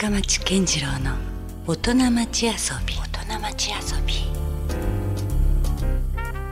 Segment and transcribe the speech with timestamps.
[0.00, 1.16] 深町健次郎の
[1.66, 2.52] 大人町遊
[2.86, 2.94] び。
[2.94, 4.14] 大人町遊び。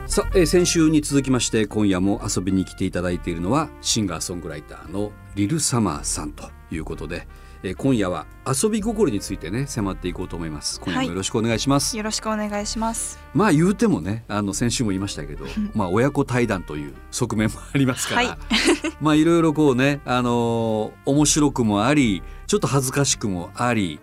[0.05, 7.25] さあ、えー先週に続きまして今夜も遊びに来ていただいているのはシンガーソングライターのリル・サマーさんということで、
[7.63, 10.79] えー今夜は遊び心についてね迫っていこうと思います。
[10.79, 13.19] 今夜もよろしくお願いします、よろしくお願いします。
[13.33, 18.37] まあ言うてもねあの先週も言いましたけど まあ親子対談という側面もありますから、はい。
[19.01, 23.99] まあいろいろこうねあのー面白くもありちょっと恥ずかしくもあり、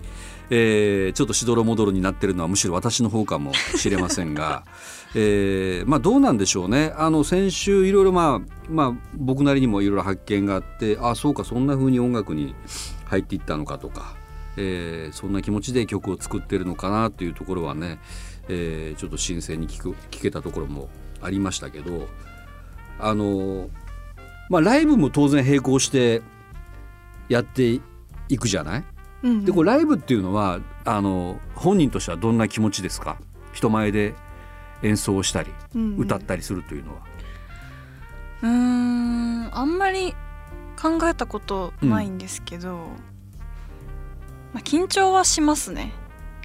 [0.51, 4.65] えーちょっとしどろもどろになってるのはむしろ私の方かもしれませんが、
[5.15, 6.93] えーまあどうなんでしょうね。
[6.97, 12.55] あの先週いろいろまあまあ僕なりにもいろいろ発見があってあそうかそんな風に音楽に
[13.15, 14.17] 入っていったのかとか、
[14.57, 17.99] えーそんな気持ちで曲を作ってるのかなっていうところはね、
[18.49, 20.89] えーちょっと新鮮に聞く聞けたところも
[21.23, 22.09] ありましたけど
[22.99, 23.69] あの
[24.51, 26.23] まあライブも当然並行して
[27.29, 27.81] やって
[28.29, 28.85] いくじゃない？
[29.23, 29.45] うんうん。
[29.45, 33.19] でこれライブっていうのはあの本人としてはどんな気持ちですか？
[33.53, 34.15] 人前で
[34.83, 35.99] 演奏したりうんうん。
[36.01, 37.01] 歌ったりするというのは。
[38.43, 40.15] うーんあんまり
[40.80, 42.77] 考えたことないんですけど、
[44.53, 45.92] まあ、緊張はしますね。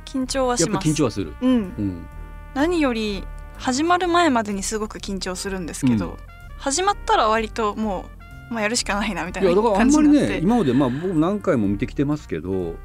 [0.06, 1.34] 緊張はやっぱします緊張はする。
[1.42, 1.52] うん。
[1.52, 2.06] うん。
[2.54, 3.24] 何より
[3.58, 6.18] 始まる前までにすごく緊張するんですけど、うん。
[6.58, 8.06] 始まったら割とも
[8.50, 12.76] う、まあ、やるしかないなみたいいやだからあな感んまりじになって、ね今までまあ僕何回も見てきてますけど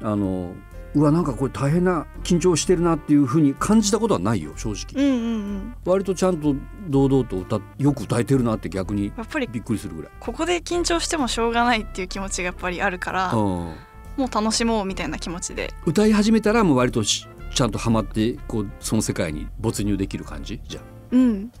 [0.00, 0.54] あの
[0.94, 5.04] うわなんかこれ大変な緊張してるなっていうふうに感じたことはないよ正直。
[5.04, 5.74] うんうんうん。
[5.84, 6.54] 割とちゃんと
[6.88, 10.12] 堂々と歌よく歌えてるなって逆にやっぱりびっくりするぐらい。
[10.18, 13.38] ここで緊張してもしょうがないっていう気持ちがやっぱりあるから、うん。
[13.38, 13.74] も
[14.18, 15.72] う楽しもうみたいな気持ちで。
[15.84, 20.60] 歌い始めたらもう割としちゃんとハマってこうその世界に没入できる感じ？
[20.66, 20.84] じゃあ。
[21.12, 21.52] うん。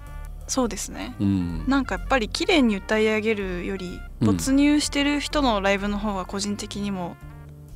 [0.46, 1.14] そうですね。
[1.20, 1.64] うん。
[1.68, 4.26] なんかやっぱり綺麗に歌い上げるよりうん。
[4.26, 7.16] 没入してる人のライブの方が個人的にも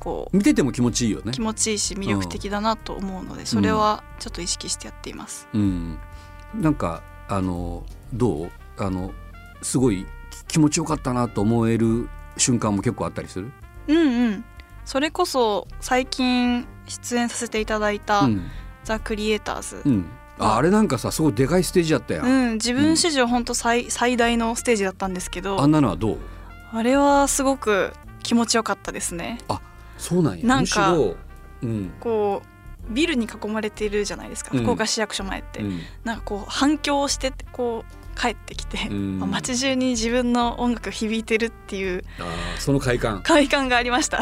[0.03, 1.31] こう見てても気持ちいいよね。
[1.31, 5.47] 気持ちいいし魅力的だなと思うのでそれはちょっと意識してやっています。
[5.53, 5.97] うん。
[6.53, 7.83] なんかあの
[8.13, 8.51] どう？
[8.77, 9.11] あの
[9.61, 10.05] すごい
[10.47, 13.51] 気持ちよかったなと思える瞬間も結構あったりする？
[13.87, 14.45] うんうん。
[14.85, 18.51] それこそ最近出演させていただいたうん、
[18.83, 19.81] 「ザ・クリエイターズ。
[19.85, 20.05] う」ん、
[20.37, 26.17] ああれなんかさすごいでかいステージやったやん、うん、自分史上本当最最大のステージだったんですけどあんなのはどう？
[26.73, 29.37] あれはすごく気持ちよかったですね。
[30.03, 30.45] そうなんや。
[30.45, 31.15] なんかむしろ
[31.63, 31.93] うん。
[31.99, 32.41] こ
[32.89, 34.63] うビルに囲まれているじゃないですか、うん。
[34.63, 35.79] 福岡市役所前って、うん。
[36.03, 43.21] なんかこう反響してこう帰ってきて、街中に自分の音楽響いてるっていうあーその快感。
[43.23, 44.19] 快感がありました。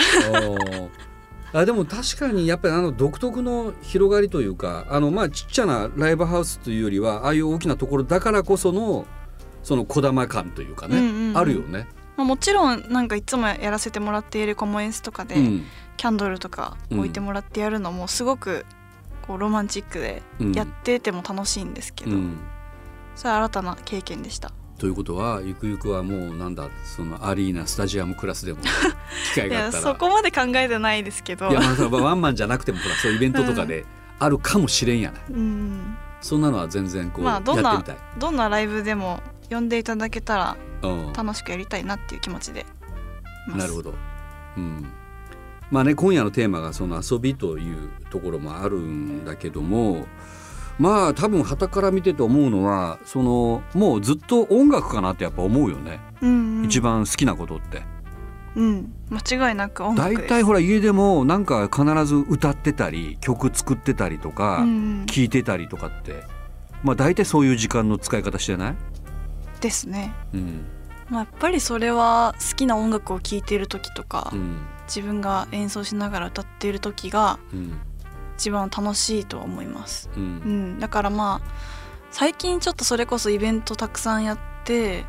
[1.53, 9.05] あでも確かにやっぱりあの独特の広がりというかあのまあちっちゃなライブハウスというよりはああいう大きなところだからこその
[9.61, 11.37] そのこだま感というかね、うんうんうん。
[11.37, 11.87] あるよね。
[12.21, 15.65] まあ、もちろんなんかいつもやらせてもらっているコモエンスとかで、うん。
[15.97, 18.65] キャンドルとか置いてもらってやるのもすごく
[19.27, 20.51] こうロマンチックでうん。
[20.53, 22.37] やってても楽しいんですけど、うん。
[23.15, 24.51] それは新たな経験でした。
[24.77, 28.59] ということはゆくゆくはもうなんだそのアリーナスタジアムクラスでも
[29.35, 31.49] 機会いがあったそこまで考えてないですけど。
[31.49, 33.85] いやまあワンマンじゃなくてもほらそういうイベントとかで
[34.17, 38.19] あるかもしれんやない、うん、そんなのは全然こう、まあどんなやってみたい。
[38.19, 39.21] どんなライブでも
[39.51, 42.66] 呼んでいただけたらうん楽しくやりたいなっていう気持ちで
[43.47, 43.94] なるほど。
[44.57, 44.85] うん。
[45.69, 50.06] まあね今夜のテーマがその遊びというところもあるんだけども、
[50.78, 56.00] まあ多分傍から見てて思うのはそのもうずっと音楽かなってやっぱ思うよね。
[56.22, 57.84] うんうん、一番好きなことって。
[58.53, 64.66] うん、間違いなく音楽大体ほら家でもなんか必ず歌ってたり曲作ってたりとか
[65.06, 66.23] 聴いてたりとかって、
[66.84, 68.75] まあ大体そういう時間の使い方してない？
[69.61, 70.66] ですね、うん。
[71.09, 74.59] まあ、やっぱりそれは好きな音楽を聴いている時とか、うん。
[74.88, 77.79] 自分が演奏しながら歌っている時がうん。
[78.38, 80.19] 一番楽しいとは思います、う。
[80.19, 81.51] うんん、だからまあ
[82.09, 85.05] 最近ちょっとそれこそイベントたくさんやって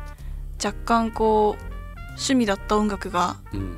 [0.63, 1.63] 若干こう
[2.09, 3.77] 趣味だった音楽がうん。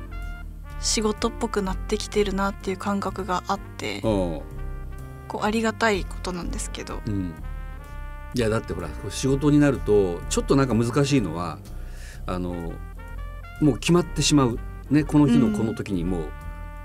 [0.78, 4.42] 仕事っぽくなってきてるなっていう感覚があってこ
[5.34, 7.34] うありがたいことなんですけどうん、
[8.34, 11.58] いやだってほら仕事になるとちょっとなんか難しいのは
[12.26, 12.72] あの
[13.60, 14.58] もう決まってしまう、
[14.90, 16.28] ね、この日のこの時にもう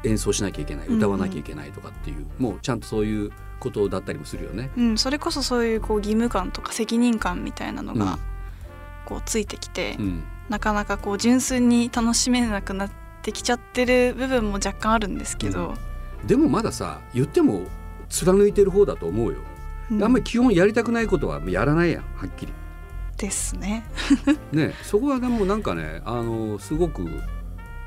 [0.03, 4.71] 演奏しなきゃいけない、うん歌わなきゃいけないとかっていうもうちゃんとそういうことだったりもするよね。
[4.77, 7.99] うん、それこそそういうこう義務感とか責任感みたいなのうん。
[7.99, 8.17] が
[9.05, 10.23] こうついてきて、うん。
[10.49, 12.91] なかなかこう純粋に楽しめなくなっ
[13.21, 15.75] てきちゃってる部分も若干あるんですけど、
[16.25, 17.61] でもまださ言っても
[18.09, 19.39] 貫いてる方だと思うよ。
[19.91, 22.53] うんあんまり基本やりたくないことはやらないやんはっきり。
[23.17, 23.83] ですね。
[24.51, 27.05] ねそこはでもなんかねあのすごく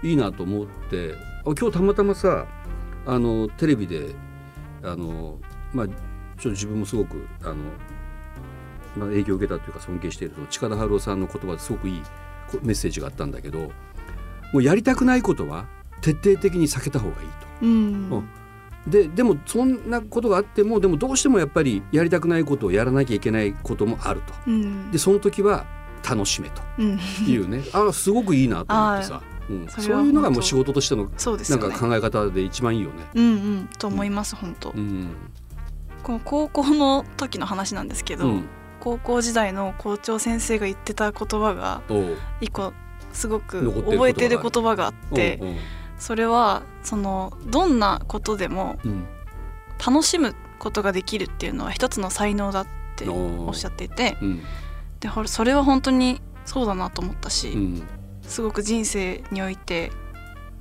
[0.02, 1.14] いいなと思って
[1.44, 2.46] 今日たまたまさ
[3.06, 4.14] あのテレビで
[4.82, 5.38] あの
[5.72, 5.96] まあちょっ
[6.42, 7.54] と自分もすごくあの、
[8.96, 12.02] まあ、影響を受けたというか尊敬している近田春夫さんの言葉ですごくいい
[12.50, 13.58] こメッセージがあったんだけど
[14.52, 15.66] もうやりたくないことは
[16.00, 17.46] 徹底的に避けた方がいいと。
[17.62, 17.70] うん
[18.10, 18.28] うん
[18.86, 24.34] ででもそんなことがあってもでもどうしてもやっぱりやりたくないことをやらなきゃいけないこともあると。
[24.46, 24.90] うん。
[24.90, 25.66] でその時は
[26.08, 26.62] 楽しめと。
[26.78, 27.00] うん。
[27.26, 27.62] いうね。
[27.72, 31.74] あすごくいいなと思ってさ、うん、そそういうのがもう仕事としてのなんそうですよね。
[31.74, 33.06] か考え方で一番いいよね。
[33.14, 35.08] うんうんと思います本当、うん。
[36.02, 38.44] この高校の時の話なんですけど、うん、
[38.80, 41.80] 高校時代の校長先生が言ってた言葉が
[42.42, 42.74] 一個
[43.14, 45.54] すごく覚えてる言葉があっておうおう
[45.98, 49.06] それはそのどんなことでもうん。
[49.84, 54.42] 楽しむことができるっていうのは一つの才能だっておっしゃっていてうん。
[55.00, 57.82] でそれは本当にそうだなと思ったし、うん。
[58.22, 59.90] すごく人生において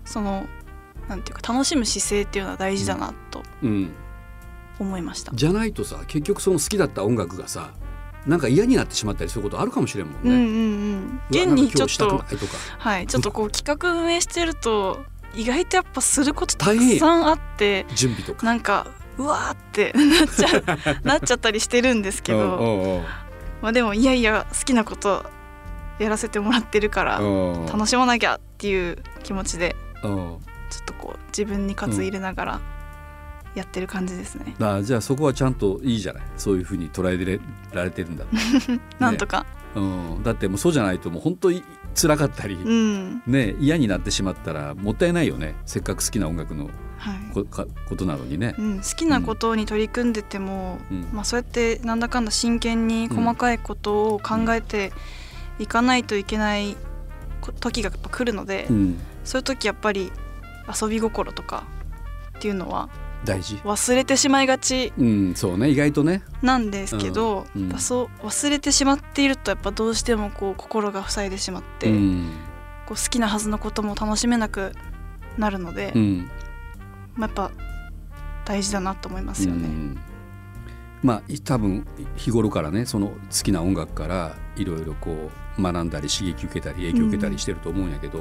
[0.06, 0.48] その
[1.08, 3.92] なんていうか楽しむ姿勢っていうのは大事だなとうん、
[4.80, 5.32] 思いました。
[5.34, 7.72] じゃないとさ結局その好きだった音楽がさ
[8.26, 10.30] なんか嫌になってしまったりすることあるかもしれんもんね。
[10.30, 12.24] うんうんうん、現にちょっと
[12.78, 15.04] はいちょっとこう企画運営してると
[15.36, 18.46] 意外とやっぱすることたくさんあって準備とか。
[18.46, 18.88] なんか
[19.18, 23.04] うわーって なっちゃうなっちゃったりしてるんですけど、
[23.62, 25.26] まあ、でもいやいや好きなこと
[26.00, 27.20] やらせてもらってるから
[27.72, 32.62] 楽しまなきゃっていう気持ちでちょっとこう自分に喝入れながら
[33.56, 34.56] やってる感じですね。
[34.60, 36.24] あじゃあそこはちゃんといいじゃない。
[36.38, 37.40] そういうふうに捉え
[37.72, 38.26] られてるんだ、
[38.98, 39.46] なんとか、
[39.76, 41.64] うん、だってもうそうじゃないともう本当に
[41.96, 43.24] 辛かったり、うん。
[43.28, 45.56] ね嫌になってしまったらもったいないよね。
[45.66, 47.18] せっかく好きな音楽のはい。
[47.34, 48.56] ことなのにね。
[48.58, 48.62] う。
[48.62, 51.10] ん、好きなことに取り組んでても、うん。
[51.12, 54.94] まあ、そうやってなんだかんだ真剣に細かいことを考えて
[55.60, 56.78] いかないといけない
[57.42, 60.12] こ時がやっぱ来るので、うん、そういう時やっぱり
[60.82, 61.66] 遊び心とか
[62.38, 62.90] っていうのは
[63.26, 63.56] 大事。
[63.64, 64.94] 忘れてしまいがち。
[64.98, 66.24] うん、そうね意外とね。
[66.42, 67.80] なんですけど、うんうん。
[67.80, 72.32] そう忘れてしまっているとやっぱどうしてもこう心が塞いでしまって、うん。
[72.86, 74.74] こう好きなはずのことも楽しめなく
[75.38, 76.30] なるので、うん。
[77.16, 77.52] まあ、やっぱ
[78.46, 79.68] 大事だなと思いますよね。
[79.68, 80.00] うん。
[81.02, 81.86] まあい多分
[82.16, 88.20] 日頃からねその好きな音楽からいろいろこう学んだり刺激受けたり影響受けたりしてると思うんやけど、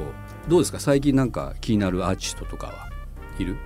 [0.49, 0.81] どうですか？
[0.81, 2.91] 最近なんか気になるアーティストとかは？
[3.39, 3.57] いる、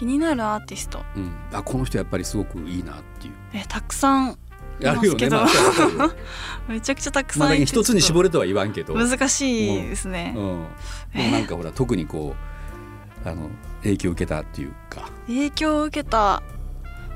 [0.00, 3.34] 気になるアーティストうん、あこの人やっぱりすごくいいなっていう。
[3.52, 4.38] えたくさん
[4.80, 5.28] いあるよね。
[5.28, 6.10] ますけどまあ
[6.72, 8.94] めちゃくちゃたくさんいてど一つに絞るれとは言わんけど。
[8.94, 10.66] 難しいですね、うん。
[11.14, 12.34] でもなんかほら特にこ
[13.26, 13.50] うあの
[13.82, 15.10] 影響を受けたっていうか。
[15.26, 16.42] 影響を受けた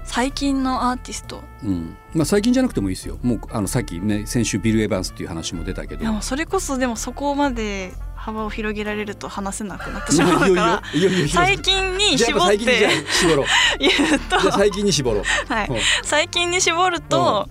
[0.04, 3.18] 最近のアーティストうん、まあ最近じゃなくてもいいですよ。
[3.22, 6.02] もうあのさっきね先週ビル・エヴァンスっていう話も出たけど。
[6.02, 7.94] いやそれこそでもそこまで
[8.24, 10.82] 幅を広げられると話せなくなってしまうから
[11.28, 12.56] 最近に絞って。
[13.78, 15.52] 言うと、最近に絞ろう。
[15.52, 15.68] はい。
[15.68, 17.50] うん、最近に絞ると、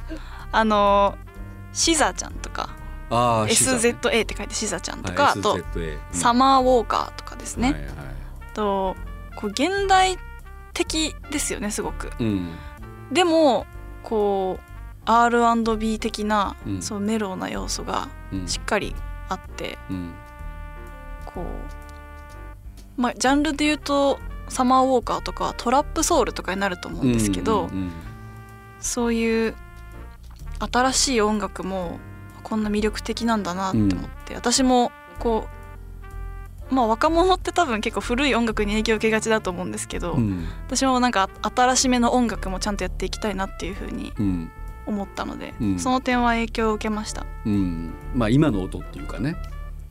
[0.52, 1.16] あの
[1.74, 2.70] シザちゃんとか
[3.12, 7.94] SZA って書いてシザちゃんとか、あと SZA サマーウォーカーとかですね、はいはい。
[8.56, 8.96] と
[9.36, 10.18] こう現代
[10.74, 12.12] 的ですよねすごく。
[12.20, 12.50] うん。
[13.12, 13.68] でも
[14.02, 14.64] こう
[15.06, 16.82] R&B 的な、うん。
[16.82, 18.48] そうメロウな要素がうん。
[18.48, 18.96] しっかり
[19.30, 20.14] あってうん
[21.34, 24.20] こうまあジャンルで言うと
[24.50, 27.92] サマーウォーカーとかはトラップソウルとかになると思うんですけど、うんうん
[28.84, 29.56] そういう
[30.60, 32.00] 新しい音楽も
[32.44, 33.90] こんな魅力的なんだなって思っ
[34.26, 35.48] て、私もこ
[36.70, 40.48] うまあ若者って多分結構古い音楽に影響を受けがちだと思うんですけど、うん。
[40.68, 44.52] 私もなんか新しめの音楽もちゃんとやっていきたいなっていうふうにうん。
[44.86, 45.80] 思ったので、うん。
[45.80, 47.26] その点は影響を受けました。
[47.46, 47.94] うん。
[48.14, 49.38] まあ今の音っていうかね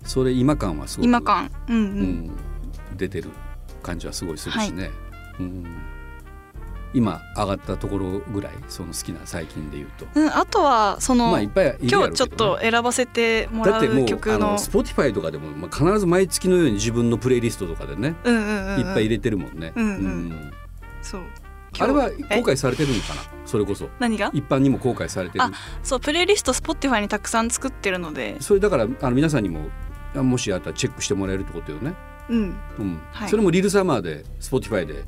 [0.04, 1.50] それ今感はすごく今感。
[1.68, 1.86] うんう、うん
[2.26, 2.30] ん
[2.96, 3.30] 出てる
[3.82, 4.90] 感じはすごいするしね、
[5.40, 5.64] うん。
[6.94, 10.06] 今上がったところぐらいその好きな最近で言うと。
[10.14, 11.78] うんあとはその、まあいっぱいね。
[11.80, 18.80] 今日ちょっと選ばせてもらだってもうう曲のあの Spotify とかでも、まあ、必ず毎月のように自分のプレイリストとかでね、うんうんうんうん。
[18.80, 20.52] いっぱい入れてるもんね、うんうん
[21.00, 21.22] そう。
[21.78, 22.36] あれは今日え？
[22.36, 23.22] 公開されてるのかな？
[23.46, 23.88] それこそ。
[23.98, 24.30] 何が？
[24.34, 25.44] 一般にも公開されてる。
[25.44, 25.50] あ
[25.82, 28.36] そうプレイリスト Spotify にたくさん作ってるので。
[28.40, 29.81] それだからあの皆さんにもあ
[30.14, 31.94] もしあったらチェックしてもらえるってことよね、
[32.28, 32.56] うん。
[32.78, 33.00] うん。
[33.12, 33.28] はい。
[33.28, 35.04] それもリルサマーで Spotify で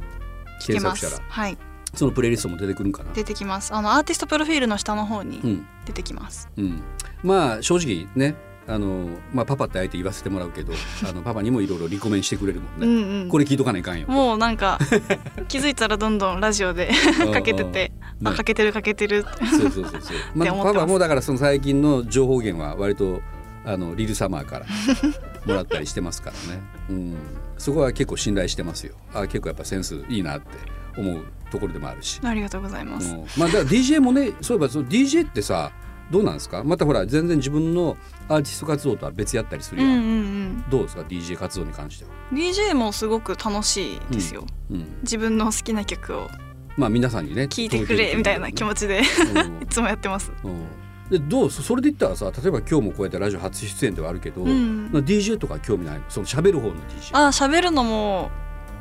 [0.65, 1.17] 検索したら。
[1.17, 1.59] すはい
[1.95, 3.13] そのプレイリストも出てくるんかな。
[3.13, 3.73] 出てきます。
[3.73, 5.67] あのアーティストプロフィールの下の方にうん。
[5.85, 6.83] 出てきます、うん、
[7.23, 8.35] まあ正直ね
[8.67, 10.73] あの、まあ、パパってあえて言わせてもらうけど
[11.07, 13.29] あのパパにもいろいろリコメンしてくれるもんね、うんうん。
[13.29, 14.09] これ聞いとかないかんよ。
[14.09, 14.79] もうなんか
[15.49, 16.91] 気づいたらどんどんラジオで
[17.33, 17.93] かけてて、うんね。
[18.25, 23.21] あかけてるかけてるそうそうそうそう、 まあ、パパもだからその最近の情報源は割と
[23.65, 24.67] あのリルサマーから
[25.47, 27.17] もらったりしてますからね、うん、
[27.59, 28.95] そこは結構信頼してますよ。
[29.15, 30.49] あ結構やっぱセンスいいなって
[30.97, 33.27] 思うところでもあるし、ありがとうございます、うん。
[33.37, 35.73] まあだから DJ もねそういえばその DJ ってさ
[36.11, 36.63] どうなんですか？
[36.65, 37.97] またほら全然自分の
[38.29, 40.65] アーティスト活動とは別やったりするやん、うんうんうん。
[40.71, 46.31] どうですか？DJ 活動に関しては、DJ もすごく楽しいですよ、うん、自分の好きな曲を
[46.77, 49.07] まあ皆さんにね聴いてくれみたいな気持ちでち、
[49.65, 50.33] いつもやってます。
[50.43, 54.91] うんうんでどうそそれで言ったらさ例えば今日もこうやってラジオ初出演ではあるけど、うん。
[54.91, 56.05] まあ DJ とか興味ないの？
[56.09, 58.31] その喋る方の DJ あ喋るのも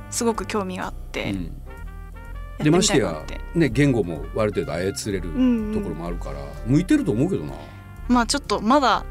[0.10, 1.44] すごく興味があって、うん。
[1.44, 1.52] やっ
[2.58, 3.26] てでまみしたてや
[3.56, 5.74] ね言語もある程度操れるうんうん。
[5.74, 7.54] ところもあるから、向いてると思うけどな、
[8.08, 9.06] まあちょっとまだ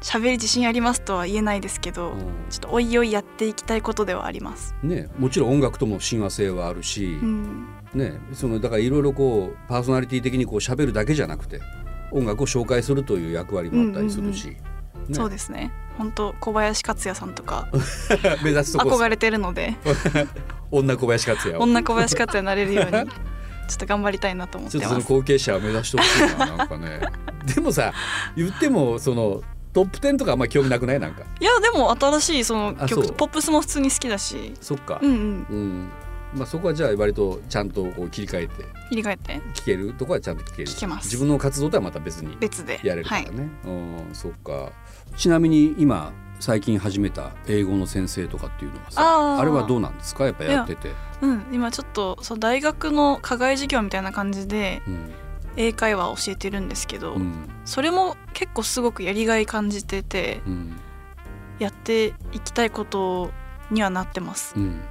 [0.00, 2.14] 喋り自信ありますとは言えないですけど、う
[2.50, 4.74] ちょっとおいおいやっていきたいことではあります。
[4.82, 11.60] んね、もちろん音楽とも親和性はあるし、うん、ね、そのだからいろいろこうパーソナリティ的にこう喋るだけじゃなくて
[12.10, 14.56] 音楽を紹介するという役割もあったりするし、ね。
[15.12, 15.72] そうですね。
[15.98, 17.68] 本当小林克也さんとか。
[18.42, 18.96] 目指すとこ。
[18.96, 19.76] 憧れてるので、
[20.70, 21.62] 女小林克也を。
[21.62, 22.90] 女小林克也になれるように
[23.68, 25.12] ちょっと頑張りたいなと思っちょってとそのます。
[25.12, 27.00] 後継者を目指してほしいななんかね。
[27.54, 27.92] でもさ
[28.36, 31.22] 言ってもそのトップ10とかあんま興味なくないなんか。
[31.40, 34.98] いやでも新しいその曲ポップスも普通に好きだし、そっか。
[35.02, 35.16] うんうん。
[35.16, 35.22] う
[35.54, 35.88] ん
[36.36, 39.40] まあ、そこはじゃあ割とちゃんとこう切り替えて切り替えて。
[39.54, 40.68] 聞けるとこはちゃんと聞ける。
[40.68, 41.06] 聞けます。
[41.06, 42.36] 自分の活動とはまた別に。
[42.36, 42.78] 別で。
[42.84, 44.70] やれるからはい、ね、うんそっか。
[45.16, 50.26] ちなみに今最近始めた英語の先生とかっていうのはさあれはどうなんですか？
[50.26, 55.12] やっぱやってて、うん、今ちょっとそう大学の課外授業みたいな感じでうん。
[55.58, 57.48] 英会話を教えてるんですけど、うん。
[57.64, 60.76] それも結構すごくやりがい感じててうん。
[61.58, 63.30] やっていきたいこと
[63.70, 64.52] にはなってます。
[64.54, 64.82] うん、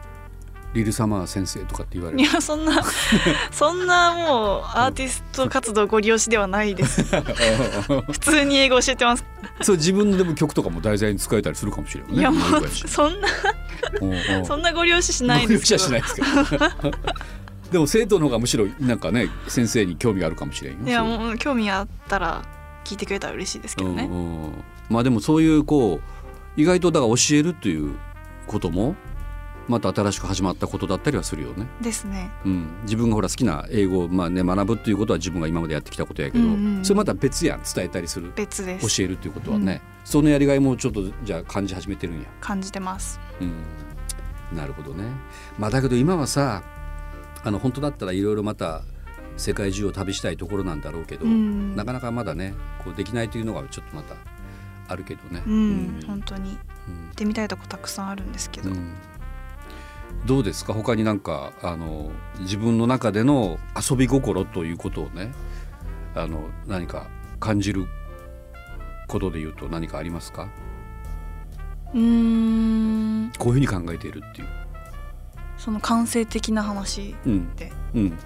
[0.75, 2.21] リルサマー先生とかって言われる。
[2.21, 2.83] いやそんな
[3.49, 7.03] そんなもうアーティスト活動ご利用しではないです。
[8.11, 9.25] 普通に英語教えてます、
[9.61, 12.19] そう自分のでも曲とかも題材に使えたりするかもしれないね。
[12.19, 13.27] いやもうそんな
[14.45, 16.27] そんなご利用ししないですしないですけど。
[17.71, 20.79] でも生徒の方がむしろなんかね先生に興味があるかもしれんよ。
[20.85, 22.43] いやもう興味あったら
[22.83, 24.09] 聞いてくれたら嬉しいですけどね、
[24.89, 27.95] まあでもそういうこう意外とだから教えるっていう
[28.47, 28.95] ことも
[29.67, 31.67] また新しく始まったことだったりはするよね。
[31.81, 32.31] ですね。
[32.45, 36.85] うん、自分がほら好きな英語を、まあね、学ぶっていうことは自分が今までやってきたことやけど、うんうんうん。
[36.85, 38.31] それまた別やん伝えたりする。
[38.35, 38.97] 別です。
[38.97, 42.25] 教えるっていうことはね、そのやりがいもちょっとじゃあ感じ始めてるんや。
[42.39, 43.19] 感じてます。
[43.41, 45.05] うん、なるほどね。
[45.57, 46.63] まあだけど今はさ
[47.43, 48.83] あの本当だったらいろいろまた
[49.37, 52.53] 世界中を旅したいところなんだろうけど、うんなかなかまだね
[52.83, 54.15] こうできないというのがちょっとまた
[54.87, 55.41] あるけどね。
[55.45, 56.51] うん、本当に。
[56.51, 56.57] 行
[56.87, 57.09] うん。
[57.11, 58.93] ってみたいとこたくさんあるんですけど、うん
[60.25, 60.73] どうですか？
[60.73, 63.57] 他になんかあの自分の中での
[63.89, 65.33] 遊び心ということをね
[66.15, 67.07] あの何か
[67.39, 67.87] 感じる
[69.07, 70.49] ことで言うと何かありますか？
[71.93, 73.31] うーん。
[73.37, 74.47] こういうふうに考えているっていう。
[75.57, 77.55] その感性的な話うん。
[77.55, 78.17] でうん。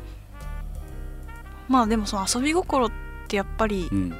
[1.68, 2.92] まあでもその遊び心っ
[3.28, 4.14] てやっぱりうん。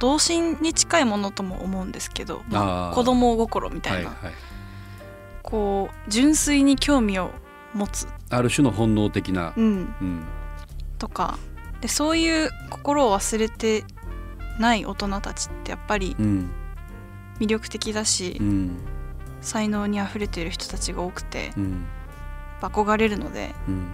[0.00, 4.34] 童心に近いものとも思うんですけど、まあ子供心みたいな、はいはい、
[5.44, 7.30] こう純粋に興味を
[7.74, 9.64] 持つ、ある種の本能的な、うん、
[10.00, 10.24] うん。
[10.98, 11.38] とか。
[11.80, 13.84] でそういう心を忘れて
[14.58, 16.50] ない大人たちってやっぱりうん。
[17.38, 18.78] 魅力的だし、うん。
[19.42, 21.84] 才能にあふれている人たちが多くてうん。
[22.62, 23.86] 憧れるのでうん。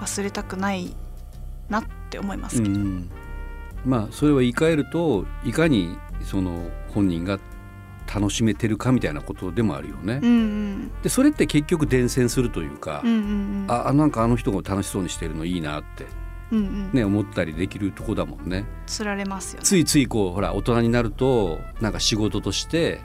[0.00, 0.94] 忘れたくない
[1.70, 3.10] なって思いますけど、うん。
[3.86, 7.38] まあそれは言い換えるといかにその本人が
[8.12, 10.20] 楽しめてるかみたいなことでもあるよね。
[10.22, 10.90] うんうん。
[11.02, 13.66] でそれって結局伝染するというか、うんうんうん。
[13.68, 16.06] ああなんかあの人が楽しそうにしてるのいいなって、
[16.52, 16.90] うんうん。
[16.92, 18.64] ね、思ったりできるとこだもんね。
[18.86, 19.66] つられますよね。
[19.66, 23.00] ついついこうほら大人になるとなんか仕事として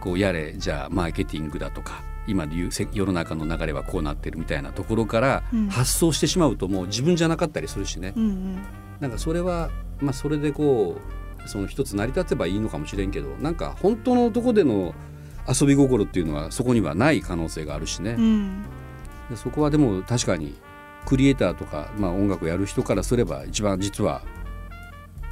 [0.00, 5.68] こうやれじゃあマーケティングだとか今でいうせ世の中の流れはこうなってるみたいなところからうん。
[5.68, 8.62] 発想してしまうともう自分じゃなかったりするしね、うんうん。
[9.00, 9.70] なんかそれは
[10.00, 14.94] まあそれでこうその一つ成り立てばいいのかもしれんけどなんか本当のとこでの
[15.48, 18.62] 遊び心っていうのはそこにはない可能性があるしね、うん。
[19.30, 20.54] でそこはでも確かに
[21.04, 24.22] クリエイターとか、まあ、音楽をやる人からすれば一番実は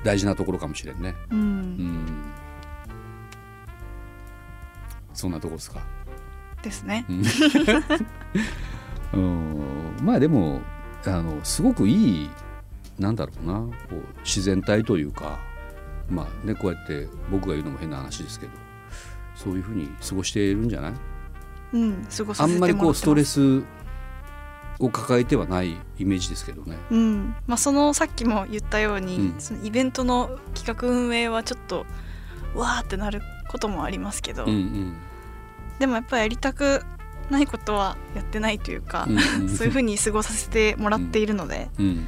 [0.02, 1.14] 大事なところかもしれんね。
[1.30, 1.42] ううん。
[1.86, 2.22] ん
[5.14, 5.80] そんなとこですか？
[6.62, 7.04] ですね。
[9.12, 9.62] うん。
[10.02, 10.60] まあでも
[11.06, 12.30] あのすごくいい
[12.98, 15.38] なんだろうなこう自然体というか
[16.10, 18.52] まあねこうやって僕が言うのも変な話ですけど
[19.34, 20.92] そういうふうに過ごしているんじゃない？
[21.72, 23.62] うん過ごさあんまりこうストレス
[24.80, 26.76] を抱えてはないイメージですけどね。
[26.90, 27.34] うん。
[27.46, 29.40] まあ、そのさっきも言ったように、うん。
[29.40, 31.84] そのイベントの企画運営はちょっと
[32.54, 34.96] わーってなることもありますけど、うんうん。
[35.78, 36.82] でもやっぱりやりたく
[37.28, 39.48] ないことはやってないというか、うんうん。
[39.54, 42.06] そういうふうに過ごさせてもらっているので、うん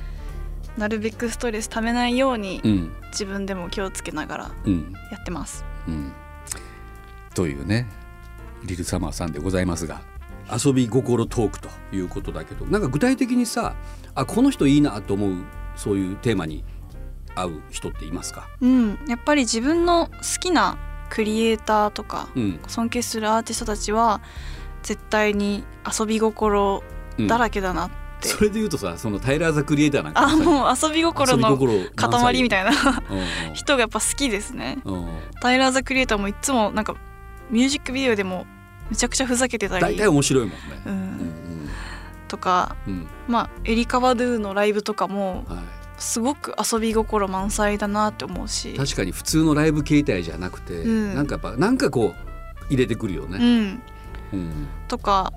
[0.76, 2.92] なるべくストレスためないようにうん。
[3.10, 4.92] 自分でも気をつけながらうん。
[5.10, 5.64] やってます。
[5.86, 6.12] うん。
[7.34, 7.86] というね
[8.64, 10.02] リルサマーさんでございますが
[10.50, 13.74] 遊び心トークということだけどなんか具体的にさ
[14.14, 15.44] あこの人いいなと思う
[15.76, 16.64] そういうテーマに
[17.34, 20.76] 合う人っていますか、うん、やっぱり自分の好きな
[21.08, 22.60] クリエイターとかうん。
[22.66, 24.20] 尊敬するアーティストたちは
[24.82, 25.64] 絶対に
[25.98, 26.82] 遊び心
[27.18, 27.26] うん。
[27.26, 27.90] だらけだなっ
[28.22, 31.58] て、それで言うとさそのタイラー・ザ・クリエイターなんかあもう遊び心の
[31.96, 33.02] 塊みたいなな
[33.52, 34.78] 人がやっぱ好きですね。
[35.40, 36.96] タイラー・ザ・クリエイターもいつもなんか
[37.50, 38.46] ミュージックビデオでも
[38.90, 39.82] めちゃくちゃふざけてたり。
[39.82, 40.56] 大体面白いもんね。
[40.86, 41.68] ううんん、
[42.28, 42.92] とかうん。
[42.92, 45.62] うんまあエリカ・バドゥのライブとかもは
[45.98, 48.74] すごく遊び心満載だなって思うし。
[48.74, 51.14] い、確かに普通のライブ形態じゃなくて、うん。
[51.14, 53.38] なんかやっぱなんかこう入れてくるよね。
[54.32, 54.68] うん、うん。
[54.88, 55.32] とか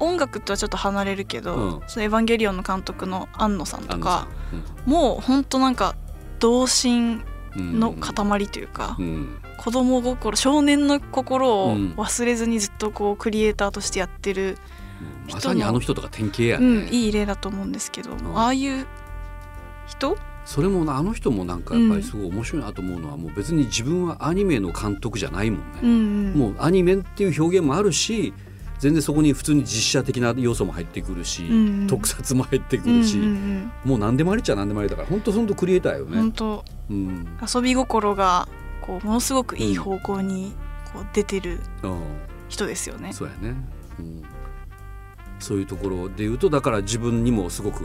[0.00, 1.80] 音楽とはちょっと離れるけど、うん。
[1.86, 5.96] そのエヴァンゲリオンの監督の庵野さんとかあもうほんとなんか
[6.38, 7.24] 童心
[7.56, 9.38] うんの塊というか、うん。
[9.58, 11.92] 子供心少年の心をうん。
[11.96, 14.58] 忘れずにずっとこうクリエイターとしてやってる、
[15.30, 16.66] まさにあの人とか典型やね。
[16.66, 18.38] うん、いい例だと思うんですけど、ん。
[18.38, 18.86] ああいう
[19.86, 20.16] 人？
[20.44, 25.64] それもなあの人もなんかやっぱりすごい面白いなと思うのは、もう別に自分はアニメの監督じゃないもんね。
[25.82, 26.32] うんうん。
[26.34, 28.34] もうアニメっていう表現もあるし
[28.82, 31.86] 全然そこに普通に実写的な要素も入ってくるし、うんうん。
[31.86, 36.16] 特撮も入ってくうんるし、うんうんもう何でもありっちゃ何でもありだから本当本当クリエイターよね。
[36.16, 36.64] 本当。
[36.90, 37.38] うん。
[37.54, 38.48] 遊び心が
[38.80, 40.52] こうものすごくいい方向に
[40.92, 42.00] こう出てるうん
[42.48, 43.12] 人ですよね。
[43.12, 43.54] そうやね、
[44.00, 44.22] うん、
[45.38, 47.84] そういうところで言うとだから自分にもすごく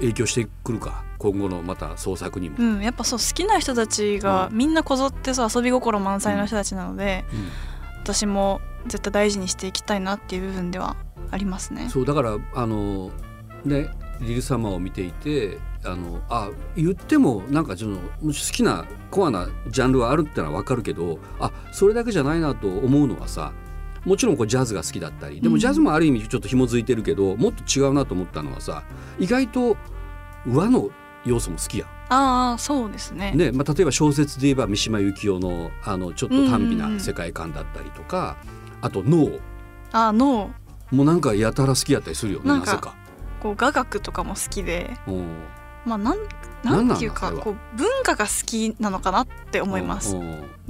[0.00, 1.04] 影響してくるか。
[1.18, 2.56] 今後のまた創作にも。
[2.58, 7.26] うん、やっぱそう好きな人たちがうみんなこぞってそう遊び心満載の人たちなので、
[8.02, 10.96] 私も絶対大事にしていきたいなっていう部分では
[11.30, 11.88] ありますね。
[11.90, 13.10] そうだからあの
[13.64, 23.52] ねリル様を見ていてあのあ言ってもなんかその好きなコアなジャンルはあるってのは分かるけどあそれだけじゃないなと思うのはさ
[24.04, 28.84] もちろんこうジャズが好きだったりでうんもジャズもある意味ちょっと紐づいてるけど、もっと違うなと思ったのはさ
[29.18, 29.76] 意外と
[30.46, 30.90] 和の
[31.24, 31.88] 要素も好きやん。
[32.10, 33.32] ああそうですね。
[33.32, 38.38] ねまあ、例えば小説で言えば三島由紀夫のあのちょっと短美な世界観だったりとか、
[38.80, 39.38] あと脳。
[39.92, 40.50] ああの
[40.90, 42.94] もうなんかやたら好きやったりするよねなぜか。
[43.40, 45.26] こう雅楽とかも好きで、うん。
[45.84, 46.18] まあなん
[46.64, 50.16] なんていうかこう文化が好きなのかなって思います。
[50.16, 50.20] う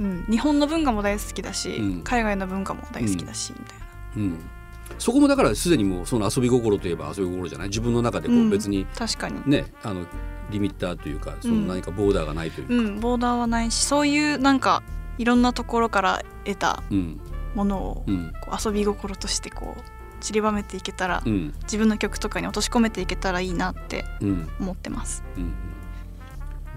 [0.03, 2.01] ん日本の文化も大好きだし、うん。
[2.03, 3.85] 海外の文化も大好きだし、みたいな。
[4.17, 4.37] うん。
[4.97, 7.67] そこもだからすでにもうその遊び心といえば遊び心じゃない？
[7.69, 8.49] 自分の中でこううん。
[8.49, 9.41] 別に確かに。
[9.45, 10.05] ね、あの
[10.51, 14.81] リミッターというかその何かボーダーがないというか、うん、ボーダーはないしそういうなんか
[15.19, 17.19] いろんなところから得たうん
[17.55, 19.81] ものをうんこう遊び心としてこう
[20.21, 21.53] 散りばめていけたら、うん。
[21.63, 24.49] 自分の曲とかに落とし込めていけたらいいなってうん。
[24.59, 25.23] 思ってます。
[25.37, 25.53] うん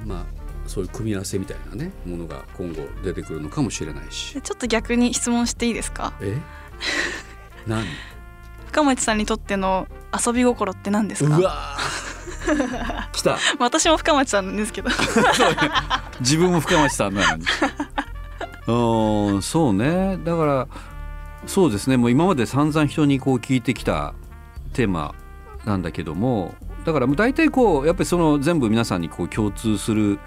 [0.06, 0.24] まあ
[0.66, 4.34] そういう組み合わせみたいなねものが今後出てくるのかもしれないし。
[4.34, 6.12] でちょっと逆に質問していいですか？
[6.20, 6.38] え？
[7.66, 7.84] 何？
[8.66, 9.86] 深町さんにとっての
[10.24, 11.36] 遊び心って何ですか？
[11.36, 13.10] うわー。
[13.12, 13.38] 来た。
[13.58, 14.90] 私も深町さんなんですけど。
[16.20, 17.44] 自分も深町さんなのに
[18.66, 20.18] うんそうね。
[20.24, 20.68] だから
[21.46, 21.96] そうですね。
[21.96, 24.14] もう今まで散々人にこう聞いてきた
[24.72, 25.14] テーマ
[25.64, 30.18] なんだけどもだからもう大体こうやっぱりその全部皆さんにこう共通する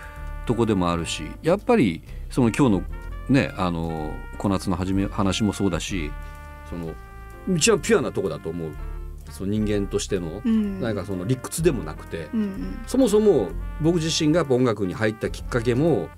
[0.45, 2.83] とこでもあるしやっぱりその今日の
[3.29, 6.11] ねあの小夏の始め話もそうだし
[6.69, 6.93] その
[7.55, 8.71] 一番ピュアなとこだと思う
[9.29, 12.79] その人間としての、うんなんかその理屈でもなくて、うんうん。
[12.85, 13.49] そもそも
[13.81, 16.09] 僕自身が音楽に入ったきっかけも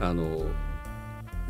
[0.00, 0.46] あの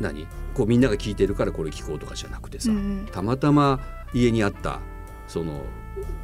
[0.03, 0.27] 何？
[0.53, 3.05] こうみんなが聴いてるからこれ聴こうとかじゃなくてさ、うんうん。
[3.11, 3.79] たまたま
[4.13, 4.79] 家にあった
[5.27, 5.63] その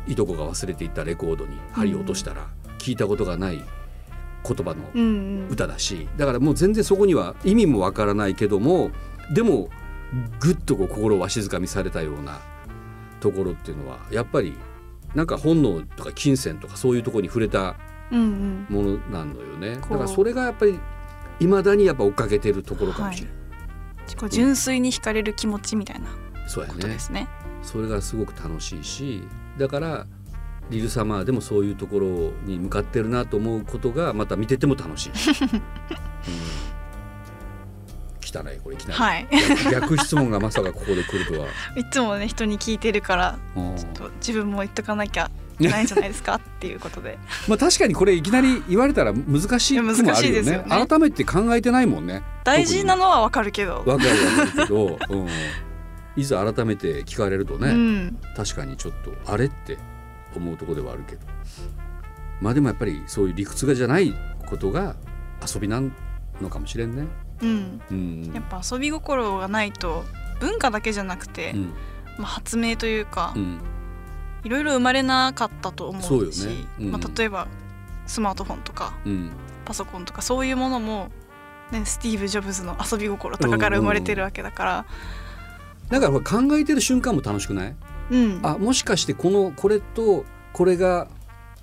[0.08, 3.64] いとこが忘れていったレコードに針を落としたら聞いたことがない
[4.44, 5.06] 言葉のうんう
[5.46, 5.48] ん。
[5.50, 8.92] 歌だしだからもう全然そこには意味もわからないけども
[9.34, 9.70] でも
[10.40, 12.40] ぐっとこう心をわしづかみされたような
[13.20, 14.56] ところっていうのはやっぱり
[15.16, 17.76] なんか本能とか金銭とかそういうところに触れた
[18.12, 18.66] うんうん。
[18.70, 19.76] ものなのよね。
[19.76, 19.98] だこう。
[19.98, 20.80] からそれがやっぱり
[21.40, 23.39] いまだにやっぱ追っかけてるところかもしれない、こう
[24.30, 27.28] 純粋に惹かれる気持ちみたいなことですね。
[27.62, 29.24] それがすごく楽しいし
[29.58, 30.08] だから
[30.70, 35.62] リルサマーでもそういうところに向かってるなと思うことがまた見てても楽しい、 うん、
[38.22, 38.78] 来たねこれい。
[38.78, 39.28] きなり、はい。
[39.72, 43.76] 逆逆質問がまさかここで来るとは、 いつもね人に聞いてるからうん。
[43.76, 45.32] ちょっと自分も言っとかなきゃ
[45.68, 47.18] ないんじゃないですかっていうことで。
[47.48, 50.40] まあ確かにこれいきなり言われたら難しいもあ難しるよね。
[50.40, 50.88] いですよね。
[50.88, 52.24] 改めて考えてないもんね。
[52.44, 55.28] 大事なのはわかるけど、わかるわかるけど、 うん、
[56.16, 59.78] いざ改めて聞かれるとね、うん、確かにちょっとあれって
[60.36, 61.22] 思うところではあるけど。
[62.42, 64.14] まあでもやっぱりそういう理屈がじゃない
[64.46, 64.96] ことが
[65.46, 65.92] 遊びなん
[66.42, 67.08] のかもしれんね。
[67.42, 68.32] うん、うん。
[68.34, 70.06] やっぱ遊び心がないと
[70.40, 71.74] 文化だけじゃなくて、うん。
[72.18, 73.60] まあ、発明というか、うん
[74.44, 76.54] いろいろ生まれなかったと思うしね。
[76.80, 76.92] うん。
[76.92, 77.48] まあ、例えば
[78.08, 79.32] スマートフォンとかうん。
[79.66, 81.10] パソコンとかそういうものも、
[81.72, 84.86] ね、スティーブ・ジョブズの遊び心とかから生まれてるわけだから、
[85.90, 87.76] だから考えてる瞬間も楽しくない？
[88.12, 88.40] うん。
[88.44, 91.08] あもしかしてこのこれとこれが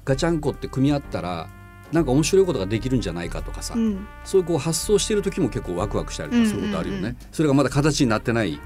[0.04, 1.48] ガチャンコって組み合ったら
[1.90, 4.06] なんか面白いことができるんじゃないかとかさ、うん。
[4.24, 8.60] そういうこう発想してる時も結構ワクワクしたりとかすることあるよね、うんうんうんそれがまだ形になってない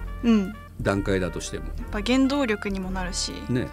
[0.82, 1.64] 段階だとしても。
[1.66, 3.68] っぱ原動力にもなるし、ね、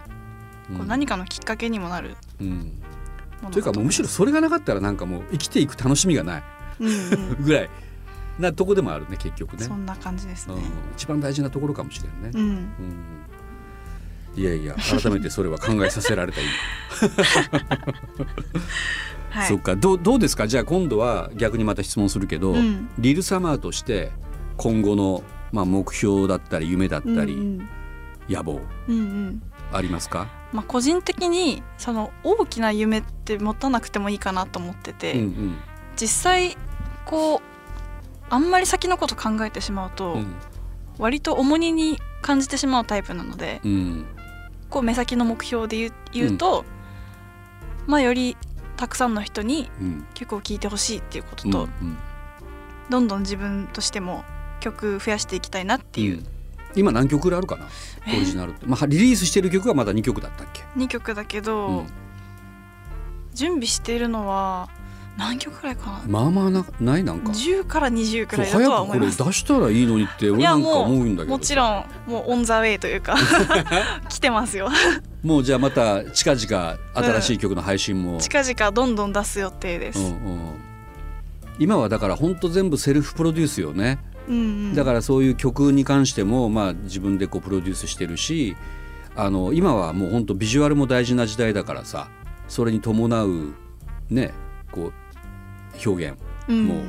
[0.75, 2.71] こう何かのきっかけにもなるうん、
[3.51, 6.43] というかもうむしろそれがなかったらなんかもう生きていく楽しみがない
[6.81, 7.35] うんうん。
[7.45, 7.69] ぐらい
[8.39, 9.63] なとこでもあるね結局ね。
[9.63, 10.55] そんな感じですね。
[10.55, 10.61] うん、
[10.95, 14.41] 一番大事なところかもしれんね、うん、うん。
[14.41, 16.51] いやいや改めてそれは考えさせられた今、
[19.29, 19.47] はい。
[19.47, 19.75] そっか。
[19.75, 20.45] どうどうですか？
[20.47, 22.89] じゃあ今度は逆にまた質問するけど、うん。
[22.99, 24.11] リルサマーとして
[24.57, 27.69] 今後の、まあ、目標だったり夢だったり、うん
[28.29, 28.59] 野望。
[28.87, 35.57] うんうんうんありますか、まあ、個人的にその大きな夢って持たなくてもいいかなと思ってて、うんうん。
[35.95, 36.57] 実際
[37.05, 37.41] こう
[38.29, 40.35] あんまり先のこと考えてしまうと、うん。
[40.97, 44.05] 割と重荷に感じてしまうタイプなので、うん。
[44.69, 46.65] こう目先の目標で言う言うと、
[47.85, 48.35] まあより
[48.75, 50.07] たくさんの人にうん。
[50.13, 51.97] 曲を聴いてほしいっていうことうんと、うん。
[52.89, 54.23] どんどん自分としても
[54.59, 56.36] 曲増やしていきたいなっていう、うん
[56.79, 57.67] 今何曲ぐらいあるかな？
[58.07, 61.87] オリジナルって、まあ、リリースしてる曲はまだ2曲だったっけ、2曲だけど、うん。
[63.33, 64.67] 準備しているのは
[65.15, 66.01] 何曲くらいかな？
[66.07, 67.31] まあまあなないなんか。
[67.31, 73.15] 10から20くらいだとは早くこれ思います出したらいいのにって俺なんか思うんだけどもちろんもうオン・ザ・ウェイというか
[74.09, 74.69] 来てますよ。
[75.23, 80.39] もうじゃあまた近々新しい曲の配信も、近々どんどん出す予定です、うんうん。
[81.59, 84.16] 今はだから本当全部セルフプロデュースよね、うんうん
[84.75, 88.55] だからそういう曲に関してもまあ自分でこうプロデュースしてるし
[89.15, 92.09] あの今はもう本当ビジュアルも大事な時代だからさ
[92.47, 93.53] それに伴う
[94.09, 94.33] ね
[94.71, 96.65] こう表現うん。
[96.65, 96.83] もう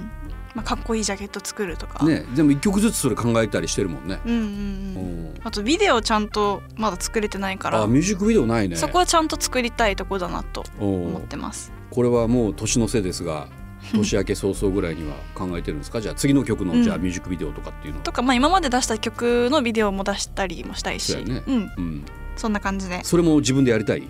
[0.55, 4.19] まあ、かっこいいジャケット作るとか、ねでも一曲ずつそれ考えたりしてるもんね。
[4.25, 5.25] うんうんううん。
[5.27, 8.75] んあとビデオちゃんとまだ作れてないからあミュージックビデオないね。
[8.75, 11.71] そこはちゃんと作りたいとこだなと思ってます。
[11.91, 13.49] これはもう年の瀬ですが
[13.95, 16.01] 年明け早々ぐらいには考えてるんですか？
[16.01, 16.83] じゃあ次の曲の、うん。
[16.83, 21.13] じゃあミュージックビデオとかっていうのとか、まあ、今まで出した曲のビデオも出したりもしたいし。
[21.13, 21.43] そうやね。
[21.47, 22.05] うん、うん、
[22.37, 23.01] そんな感じで。
[23.05, 24.03] それも自分でやりたい？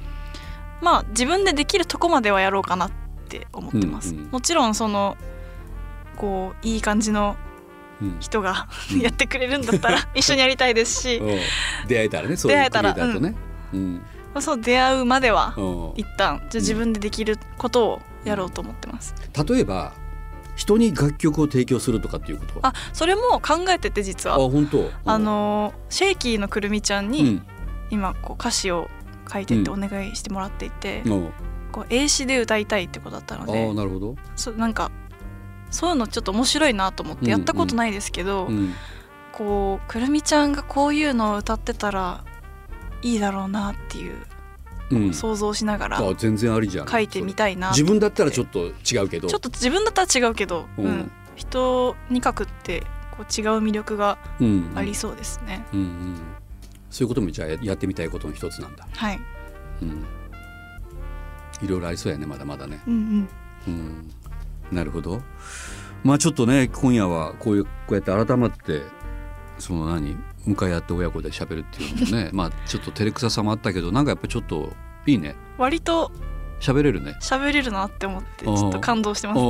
[0.81, 2.91] まあ自分でできるとこまではやろうかなっ
[3.29, 5.17] て思ってます、うんうんもちろんその
[6.17, 7.37] こういい感じの
[8.01, 8.17] うん。
[8.21, 9.01] 人がうん。
[9.01, 11.39] やってくれるんだったら 一緒にやりたいですし、うん。
[11.89, 13.35] 出会えたらねそういう出会えたらクリエイターとね。
[13.75, 13.95] うん。
[13.97, 15.93] まあそう出会うまではうん。
[15.97, 16.39] 一旦。
[16.49, 19.15] じゃあ自分でできることをやろうと思ってます、
[19.47, 19.93] 例えば
[20.57, 22.69] 人に楽曲を提供するとかっていうことは？
[22.69, 24.91] あそれも考えてて実あは本当？
[25.05, 27.47] あのーシェイキーのくるみちゃんにうん。
[27.91, 28.91] 今こう歌詞を
[29.33, 31.15] 書いてってお願いしてもらっていて、う。
[31.15, 31.33] ん
[31.73, 34.91] こう英詞で歌いたいってことだったのあであなるほど、そうなんか
[35.71, 38.75] そういうのちょっと面白いなと思ってやったことないですけど、うん、
[39.33, 42.25] こうくるみちゃんがこういうのを歌ってたら
[43.03, 44.19] いいだろうなっていううん、
[45.13, 46.89] 想像しながらあ全然ありじゃん。
[46.89, 47.71] 書いてみたいな。
[47.71, 49.29] 自分だったらちょっっと違うけど。
[49.29, 51.11] ちょっと自分だったら違うけど、ううんん。
[51.37, 52.81] 人に書くって
[53.17, 54.73] こう違う魅力がうん。
[54.75, 56.17] ありそうですね、うんうん、
[56.91, 59.21] そういうこともじゃあややってみたいことの一つなんだ、はい、
[59.83, 60.05] うん、
[61.63, 63.29] いろいろありそうやねまだまだね、うん
[63.67, 64.11] うん、うん、
[64.73, 65.21] なるほど。
[66.03, 68.83] まあちょっとね今夜はこういうこうやって改まって
[69.59, 70.17] その何？
[70.49, 74.73] 向かい合って親子で喋るっていうのもね まあちょっと照れくささもあったけどなんかやっぱちょっと
[75.07, 75.37] いいね。
[75.59, 76.11] 割と
[76.61, 77.17] 喋れるね。
[77.23, 79.41] 喋れるなって思ってちょっと感動してます。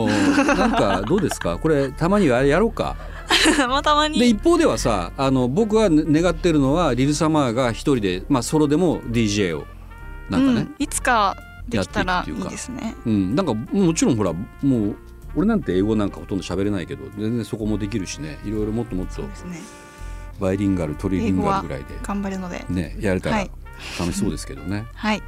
[0.55, 1.59] なんかどうですか？
[1.59, 2.97] これたまにはやろうか。
[3.69, 9.65] まあたまでに一方ではさあの僕は願ってるのはリルサマーが一人で、まあ、ソロでも DJ を
[10.29, 11.37] なんかね、うん、いつか
[11.69, 12.95] できたらいいですね。
[13.07, 13.35] うん。
[13.35, 14.97] なんかもちろんほらもう
[15.35, 18.39] 俺なんて英語なんかほとんど喋れないけど全然そこもできるしね。
[18.45, 19.61] いろいろもっともっとそうですね
[20.41, 22.65] バイリンガルトリリンガルぐらいで頑張るので。
[22.69, 23.51] ねやれたらはい。
[23.99, 25.23] 楽しそうですけどね、はい。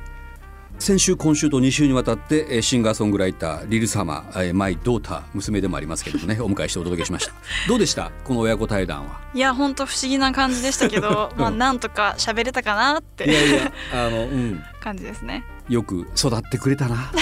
[0.78, 7.32] 先週今週と2週にわたってえーシンガーソングライターリルサマイドーター娘でもありますけどもね お迎えしてお届けしました。
[7.68, 8.10] どうでした？
[8.24, 9.20] この親子対談は。
[9.34, 14.62] いや本当不思議な感じでしたけど、 まあなんとか喋れたかなっいてやいやあのうん。
[14.82, 15.44] 感じですね。
[15.68, 17.12] よく育ってくれたな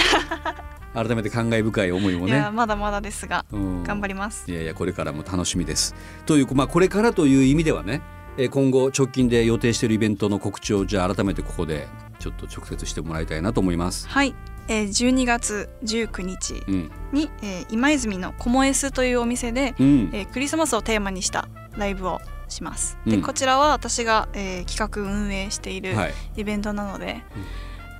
[0.93, 3.83] 改めて感慨深い思いもいやね、まだまだですがうん。
[3.83, 4.49] 頑張ります。
[4.51, 5.95] いやいやこれからも楽しみです。
[6.25, 8.01] というまあこれからという意味ではね
[8.37, 11.87] えー今後直近で予定しているイベントの告知をじゃあ改めてここで
[12.19, 14.07] ちょっと直接してもらいたいなと思います。
[14.07, 14.33] はい、
[14.67, 21.47] えー、12月19日うん、に、えー今泉のコモエスというお店で、うん、えークリスマスをテーマにした
[21.77, 22.97] ライブをします。
[23.05, 23.21] で、うん。
[23.21, 27.23] こちらは私が、えー企画運営しているはい、イベントなので、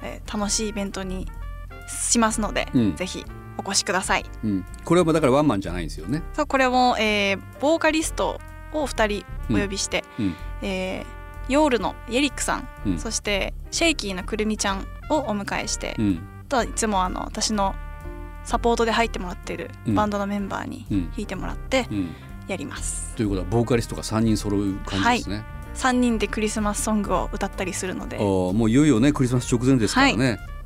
[0.04, 1.28] えー楽しいイベントに
[1.90, 2.96] しますので、うん。
[2.96, 3.26] ぜひ
[3.58, 4.26] お越しください。
[4.44, 6.24] うん、これはだからワンマンじゃないんですよね。
[6.34, 8.40] そうこれも、えーボーカリスト
[8.74, 10.36] を2人お呼びして、うん。
[10.62, 13.00] えーヨールのイエリックさん、うん。
[13.00, 17.74] そしてシェイキーのくるみちゃんをお迎えして、うん、あとはいつもあの私の
[18.44, 19.96] サポートで入ってもらっているうん。
[19.96, 21.10] バンドのメンバーにうん。
[21.10, 22.16] 弾いてもらってうん、
[22.48, 23.16] やります。
[23.16, 25.44] ということはボーカリストが3人揃う感じですね。
[25.74, 28.18] 3人でクリスマスソングを歌ったりするので。
[28.20, 30.40] もういよいよねクリスマス直前ですからね。
[30.54, 30.59] うん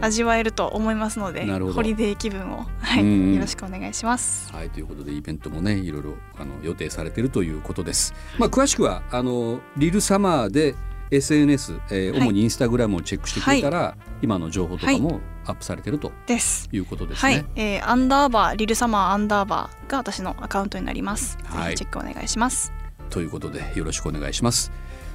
[0.00, 4.52] 味わえると思いますのでホリデー気分を、はいよろしくお願いします。
[4.52, 8.14] はいということでイベントもねいろいろあの予定されているということです。
[8.38, 10.74] まあ詳しくはあのリルサマーで
[11.10, 16.68] SNS、えーはい主にインスタグラムをチェックしてくれたら、今の情報とかもアップされてるとです。
[16.72, 17.32] いうことですね。
[17.32, 21.36] はい、えーアンダーバーリルサマーアンダーバーが私のアカウントになります。
[21.44, 22.72] はいチェックお願いします。
[23.10, 24.70] ということでよろしくお願いします。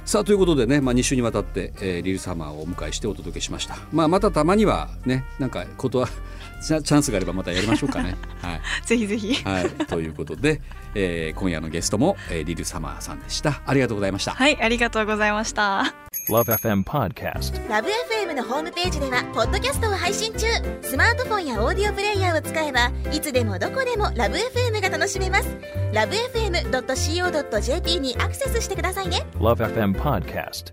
[0.06, 3.76] さあということでね、まあ、2週にわたって、えーリルサマーをお迎えしてお届けしました。
[3.90, 6.08] まあ、またたまにはねなんかことは
[6.64, 8.14] チャチャンスがあればまたやりましょうかね。
[8.40, 9.34] はいぜひぜひ。
[9.42, 10.60] はい、ということで、
[10.94, 13.60] えー今夜のゲストも、えーリルサマーさんでした。
[13.66, 14.30] ありがとうございました。
[14.30, 16.06] はい、ありがとうございました。
[16.28, 17.68] Love FM Podcast.
[17.68, 20.46] ラブ f m のホームページではポッドキャストを配信中
[20.82, 25.56] スマートフォンやオーディオプレイヤーを使えばいつでもどこでもラブ f m が楽しめます
[25.92, 30.72] ラブ FM.co.jp にアクセスしてくださいね Love FM Podcast.